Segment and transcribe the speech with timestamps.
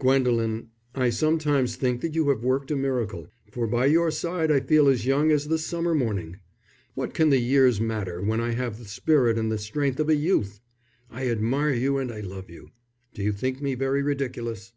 [0.00, 4.58] "Gwendolen, I sometimes think that you have worked a miracle, for by your side I
[4.58, 6.40] feel as young as the summer morning.
[6.94, 10.16] What can the years matter when I have the spirit and the strength of a
[10.16, 10.58] youth!
[11.08, 12.72] I admire you and I love you.
[13.14, 14.72] Do you think me very ridiculous?"